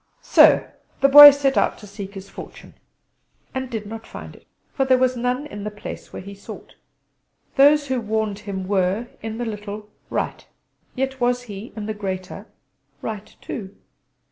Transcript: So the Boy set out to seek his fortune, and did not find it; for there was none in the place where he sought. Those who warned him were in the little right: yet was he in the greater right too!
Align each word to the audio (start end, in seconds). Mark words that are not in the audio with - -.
So 0.23 0.67
the 1.01 1.09
Boy 1.09 1.29
set 1.29 1.57
out 1.59 1.77
to 1.77 1.85
seek 1.85 2.15
his 2.15 2.27
fortune, 2.27 2.73
and 3.53 3.69
did 3.69 3.85
not 3.85 4.07
find 4.07 4.35
it; 4.35 4.47
for 4.73 4.83
there 4.83 4.97
was 4.97 5.15
none 5.15 5.45
in 5.45 5.63
the 5.63 5.69
place 5.69 6.11
where 6.11 6.23
he 6.23 6.33
sought. 6.33 6.73
Those 7.55 7.85
who 7.85 8.01
warned 8.01 8.39
him 8.39 8.67
were 8.67 9.09
in 9.21 9.37
the 9.37 9.45
little 9.45 9.91
right: 10.09 10.43
yet 10.95 11.19
was 11.21 11.43
he 11.43 11.71
in 11.75 11.85
the 11.85 11.93
greater 11.93 12.47
right 13.03 13.35
too! 13.41 13.75